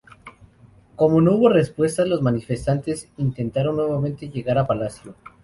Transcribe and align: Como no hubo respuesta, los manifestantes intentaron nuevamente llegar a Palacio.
Como 0.95 1.21
no 1.21 1.35
hubo 1.35 1.47
respuesta, 1.49 2.03
los 2.07 2.23
manifestantes 2.23 3.11
intentaron 3.17 3.75
nuevamente 3.75 4.29
llegar 4.31 4.57
a 4.57 4.65
Palacio. 4.65 5.13